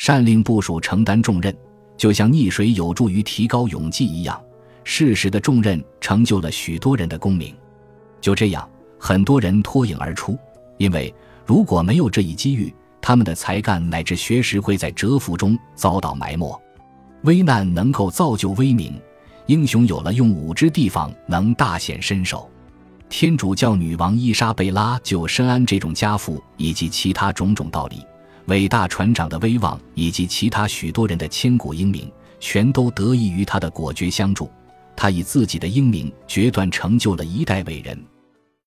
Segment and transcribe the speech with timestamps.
[0.00, 1.54] 善令部属承担重任，
[1.94, 4.42] 就像溺水有助于提高勇气一样，
[4.82, 7.54] 适时的重任成就了许多人的功名。
[8.18, 8.66] 就这样，
[8.98, 10.38] 很多人脱颖而出，
[10.78, 16.58] 因为如果没有这一机遇，他们的才干乃至学识会在蛰伏中遭到埋没。
[17.24, 18.98] 危难能够造就威名，
[19.44, 22.50] 英雄有了用武之地方，能大显身手。
[23.10, 28.02] 天主教女王伊莎贝拉就深谙这种家父以及其他种种道理。
[28.46, 34.50] 伟大船长的威望以及其他许多人的千古英名，全都得益于他的果决相助。
[34.96, 37.98] 他以自己的英明决断成就了一代伟人。